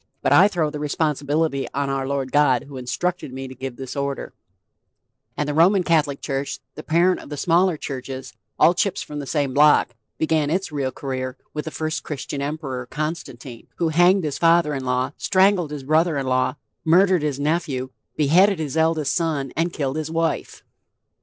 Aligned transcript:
But 0.23 0.33
I 0.33 0.47
throw 0.47 0.71
the 0.71 0.79
responsibility 0.79 1.67
on 1.75 1.87
our 1.87 2.07
Lord 2.07 2.31
God 2.31 2.63
who 2.63 2.75
instructed 2.75 3.31
me 3.31 3.47
to 3.47 3.53
give 3.53 3.75
this 3.75 3.95
order;" 3.95 4.33
and 5.37 5.47
the 5.47 5.53
Roman 5.53 5.83
Catholic 5.83 6.21
church, 6.21 6.57
the 6.73 6.81
parent 6.81 7.19
of 7.19 7.29
the 7.29 7.37
smaller 7.37 7.77
churches 7.77 8.33
all 8.57 8.73
chips 8.73 9.03
from 9.03 9.19
the 9.19 9.27
same 9.27 9.53
block 9.53 9.89
began 10.17 10.49
its 10.49 10.71
real 10.71 10.91
career 10.91 11.37
with 11.53 11.65
the 11.65 11.69
first 11.69 12.01
Christian 12.01 12.41
Emperor, 12.41 12.87
Constantine, 12.87 13.67
who 13.75 13.89
hanged 13.89 14.23
his 14.23 14.39
father 14.39 14.73
in 14.73 14.85
law, 14.85 15.11
strangled 15.17 15.69
his 15.69 15.83
brother 15.83 16.17
in 16.17 16.25
law, 16.25 16.55
murdered 16.83 17.21
his 17.21 17.39
nephew, 17.39 17.91
beheaded 18.15 18.57
his 18.57 18.75
eldest 18.75 19.15
son, 19.15 19.53
and 19.55 19.71
killed 19.71 19.97
his 19.97 20.09
wife. 20.09 20.63